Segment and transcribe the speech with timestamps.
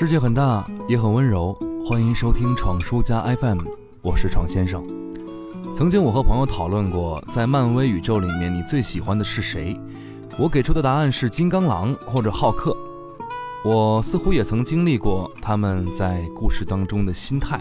[0.00, 1.52] 世界很大，也很温柔。
[1.84, 3.58] 欢迎收听闯书家 FM，
[4.00, 4.86] 我是闯先生。
[5.76, 9.76] 曾经我和朋友讨论过，在漫威宇宙里面，你最喜欢的是谁？
[10.38, 12.76] 我给出的答案是金刚狼或者浩克。
[13.64, 17.60] 我似乎也曾经历过他们在故事当中的心态，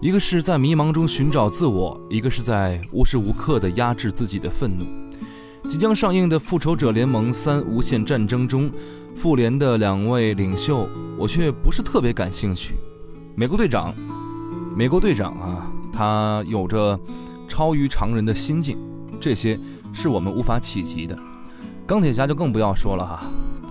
[0.00, 4.84] 一个是在迷茫中寻找自我，一个是在无时无刻的压制自己的愤怒。
[5.68, 8.70] 即将上映的《复仇者联盟三：无限战争》中，
[9.14, 12.74] 复联的两位领袖，我却不是特别感兴趣。
[13.34, 13.94] 美国队长，
[14.74, 16.98] 美国队长啊，他有着
[17.48, 18.78] 超于常人的心境，
[19.20, 19.58] 这些
[19.92, 21.16] 是我们无法企及的。
[21.86, 23.22] 钢铁侠就更不要说了哈，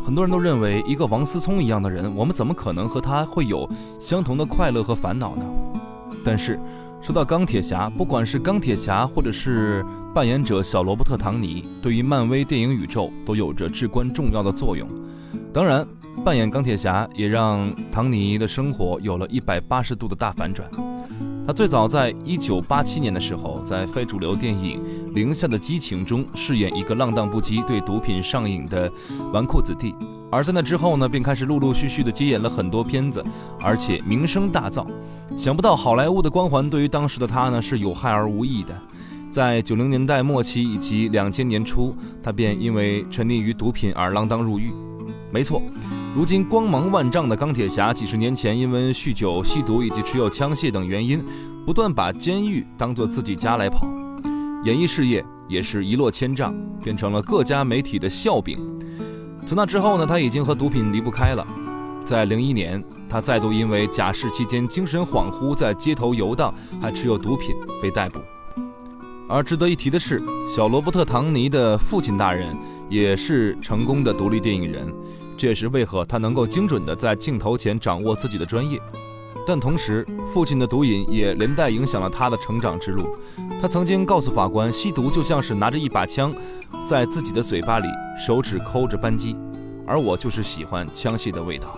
[0.05, 3.69] 很多人都认为一个王思聪一样的人，我们怎么可能和他会有
[3.99, 5.43] 相同的快乐和烦恼呢？
[6.23, 6.59] 但是
[7.01, 14.87] 说到钢铁侠，不管是钢铁侠，或者是扮演者小罗伯特·唐尼，对于漫威电影宇宙都有着至关重要的作用。
[15.53, 15.87] 当然，
[16.25, 20.69] 扮演钢铁侠也让唐尼的生活有了一百八十度的大反转。
[21.47, 24.79] 他最早在一九八七年的时候，在非主流电影
[25.13, 28.91] 《零下的激情》中饰演一个浪荡不羁、对毒品上瘾的
[29.33, 29.95] 纨绔子弟，
[30.31, 33.23] 而在那之后呢，便开始陆陆续续的接演了很多片子，
[33.59, 34.85] 而且名声大噪。
[35.37, 38.79] 想不到好莱坞的光环对于当时的他呢是有害而无益的。
[39.31, 44.73] 在九零年代末期以及两千年初，他便因为沉溺于毒品而锒铛入狱。
[45.31, 45.61] 没错。
[46.15, 51.23] 如今光芒万丈的钢铁侠，几十年前因为酗酒、吸毒以及持有枪械等原因，
[51.63, 53.87] 不断把监狱当作自己家来跑，
[54.65, 58.57] 演艺事业也是一落千丈，变成了各家媒体的笑柄。
[59.49, 61.43] 从那之后呢，他已经和毒品离不开了。
[62.05, 68.19] 在零一年，他再度因为假释期间精神恍惚，在街头游荡，还持有毒品被逮捕。
[69.27, 72.55] 而值得一提的是，小罗伯特·唐尼的父亲大人
[72.89, 74.87] 也是成功的独立电影人。
[75.35, 78.79] 这也是为何他能够精准的在镜头前掌握自己的专业，
[79.49, 83.17] 但同时，父亲的毒瘾也连带影响了他的成长之路。
[83.59, 86.31] 他曾经告诉法官，吸毒就像是拿着一把枪，
[86.85, 87.87] 在自己的嘴巴里，
[88.23, 89.35] 手指抠着扳机，
[89.87, 91.75] 而我就是喜欢枪械的味道。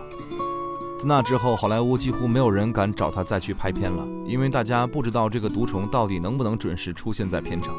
[1.00, 7.74] 自那之后，好莱坞几乎没有人敢找他再去拍片了，因为大家不知道这个毒虫到底能不能准时出现在片场。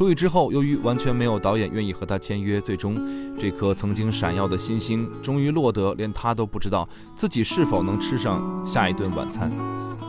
[0.00, 2.98] 出狱之后，由于完全没有导演愿意和他签约，最终
[3.38, 9.52] 这颗曾经闪耀的新星终于落得连他都不知道自己是否能吃上下一顿晚餐。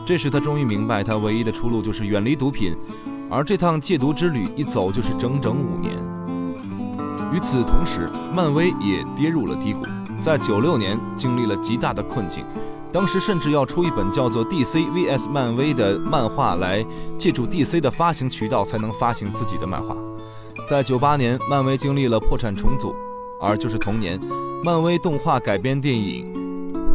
[0.06, 2.74] 这时他终于明白，他唯一的出路就是远离毒品，
[3.30, 5.92] 而这趟戒毒之旅一走就是整整五年。
[7.30, 9.84] 与此同时，漫威也跌入了低谷，
[10.22, 12.42] 在九六年经历了极大的困境。
[12.92, 16.84] 当时甚至要出一本叫做《DC vs 漫威》的漫画，来
[17.16, 19.96] 借助 DC 的发行渠道才能发行自己的漫画。
[20.68, 22.94] 在九八年，漫威经历了破产重组，
[23.40, 24.20] 而就是同年，
[24.62, 26.34] 漫威动画改编电影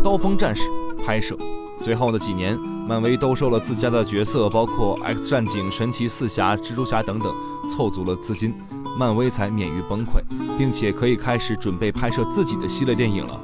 [0.03, 0.61] 《刀锋战士》
[1.03, 1.35] 拍摄。
[1.79, 2.55] 随后的几年，
[2.87, 7.33] 漫威兜售了自家的角色，包括 X 战警、神奇四侠、蜘蛛侠等等，
[7.71, 8.53] 凑足了资金，
[8.99, 10.21] 漫威才免于崩溃，
[10.59, 13.39] 并且可以开始准备拍摄自己的系列电影了。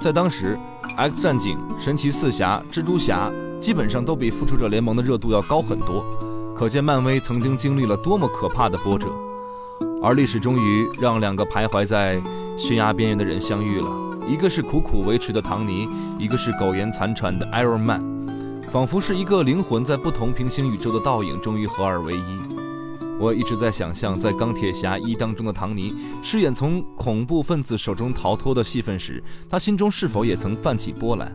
[0.00, 0.56] 在当时。
[0.96, 3.30] X 战警、神奇四侠、蜘蛛侠
[3.60, 6.04] 基本上都比复仇者联盟的热度要高很多，
[6.54, 9.06] 可见漫威曾经经历了多么可怕的波折。
[10.02, 12.20] 而历史终于让两个徘徊在
[12.58, 13.88] 悬崖边缘的人相遇了，
[14.28, 15.88] 一个是苦苦维持的唐尼，
[16.18, 22.51] 一个是苟延残喘的 Iron Man，仿佛是一个灵魂在不同平行宇宙的倒影，终于合二为一。
[23.22, 25.94] 我一直在想象，在《钢铁侠一》当中的唐尼
[26.24, 31.32] 饰演从恐怖分子手中逃脱的戏份时，他心中是否也曾泛起波澜？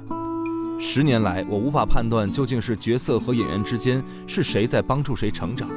[0.78, 5.70] 十年来，我无法判断究竟是角色和演员之间是谁在帮助谁成长。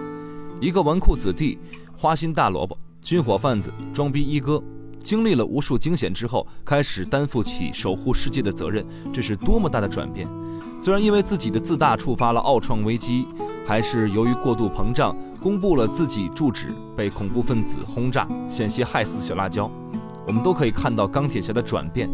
[0.60, 1.56] 一个纨绔子弟、
[1.96, 4.60] 花心大萝卜、军火贩子、装逼一哥，
[5.00, 10.26] 经历了无数惊险之后，开始担负起守护世界的责任，这是多么大的转变！
[10.82, 13.28] 虽然因为自己的自大触发了奥创危机，
[13.66, 15.16] 还是由于过度膨胀。
[15.40, 19.70] 公布了自己住址被恐怖分子轰炸，险些害死小辣椒。
[20.26, 22.10] 我们都可以看到钢铁侠的转变，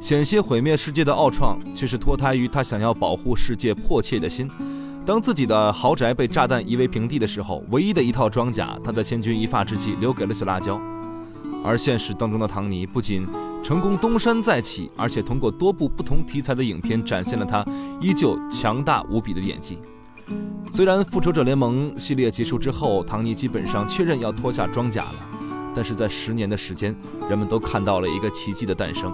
[0.00, 4.50] 险些毁灭世界的奥创，却是脱胎于他想要保护世界迫切的心。
[5.04, 10.80] 当自己的豪宅被炸弹夷为平地的时候，唯一的一套装甲，他在千钧一发之际留给了小辣椒。
[11.62, 13.26] 而现实当中的唐尼不仅
[13.62, 17.62] 成功东山再起，而且通过多部不同题材的影片展现了他
[18.00, 19.78] 依旧强大无比的演技。
[20.72, 25.14] 虽然复仇者联盟系列结束之后，唐尼基本上确认要脱下装甲了，
[25.74, 26.94] 但是在十年的时间，
[27.30, 29.12] 人们都看到了一个奇迹的诞生。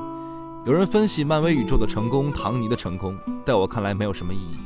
[0.64, 4.56] 有人分析漫威宇宙的成功，唐尼的成功，在我看来没有什么意义。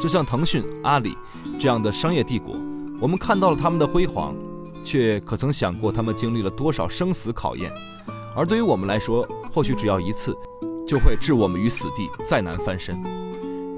[0.00, 1.16] 就像腾讯、阿里
[1.58, 2.56] 这样的商业帝国，
[3.00, 4.34] 我们看到了他们的辉煌，
[4.84, 7.72] 却可曾想过他们经历了多少生死考验？
[8.34, 10.36] 而对于我们来说，或许只要一次，
[10.86, 13.02] 就会置我们于死地，再难翻身。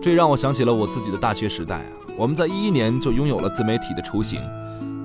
[0.02, 4.40] 这让我想起了我自己的大学时代啊，我们在一一年就拥有了自媒体的雏形，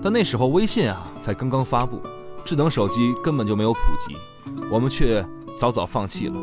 [0.02, 2.02] 但那时候微信啊才刚刚发布，
[2.44, 4.18] 智能手机根本就没有普及，
[4.72, 5.24] 我们却
[5.60, 6.34] 早早放弃了。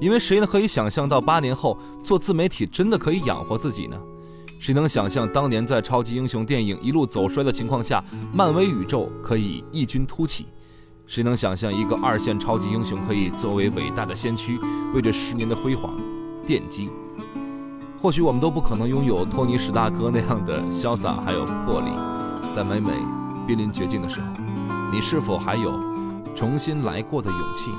[0.00, 4.00] 因为谁能可以想象到八年后做自媒体真的可以养活自己呢？
[4.58, 10.46] 谁能想象当年在超级英雄电影一路走衰的情况下，漫威宇宙可以异军突起？
[11.06, 14.58] 谁能想象一个二线超级英雄可以作为伟大的先驱，
[14.94, 15.92] 为这十年的辉煌
[16.46, 16.88] 奠基？
[18.04, 21.90] 或许我们都不可能拥有托尼史大哥那样的潇洒还有魄力，
[22.54, 22.92] 但每每
[23.46, 24.26] 濒临绝境的时候，
[24.92, 25.72] 你是否还有
[26.36, 27.78] 重新来过的勇气呢？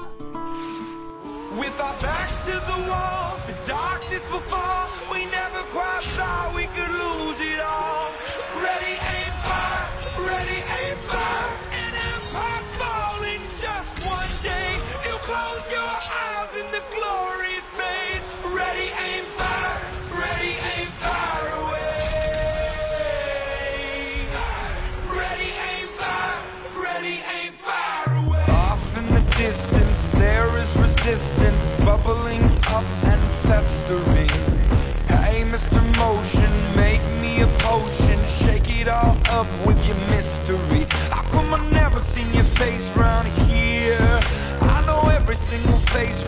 [39.46, 40.86] love with your mystery.
[41.10, 44.20] How come I never seen your face round here?
[44.62, 46.28] I know every single face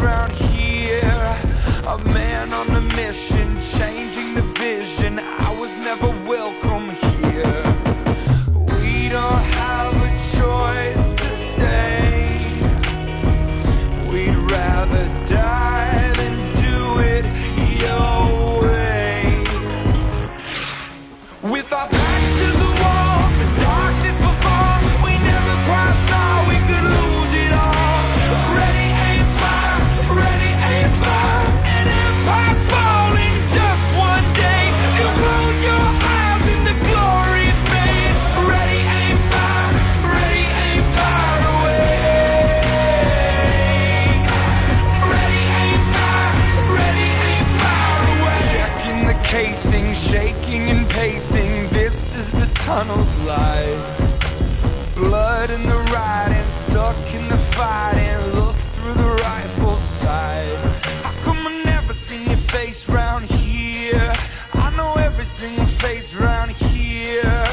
[52.78, 54.94] Arnold's life.
[54.94, 58.20] Blood in the riding, stuck in the fighting.
[58.36, 60.56] Look through the rifle sight.
[61.02, 64.14] How come I never seen your face round here?
[64.54, 67.44] I know every single face round here.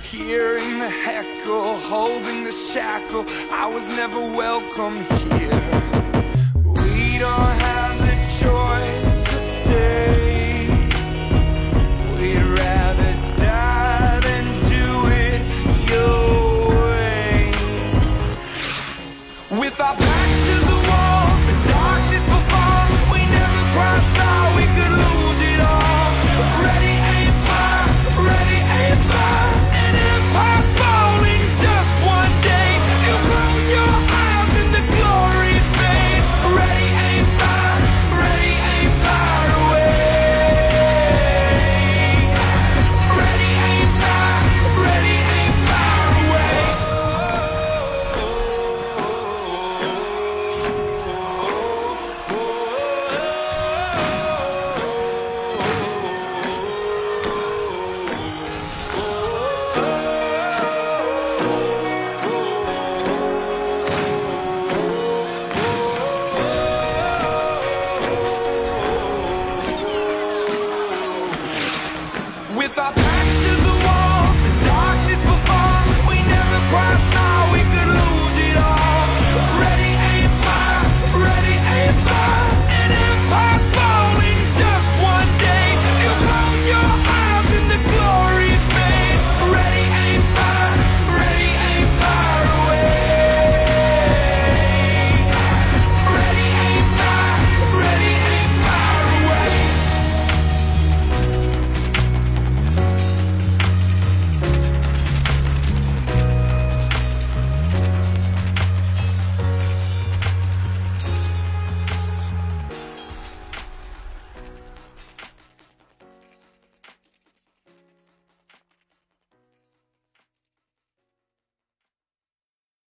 [0.00, 3.26] Hearing the heckle, holding the shackle.
[3.52, 4.96] I was never welcome
[5.28, 5.60] here.
[6.64, 10.33] We don't have the choice to stay.